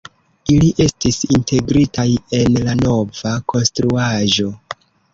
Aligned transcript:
Ili 0.53 0.69
estis 0.85 1.19
integritaj 1.39 2.07
en 2.39 2.59
la 2.65 2.77
nova 2.83 3.37
konstruaĵo. 3.55 4.53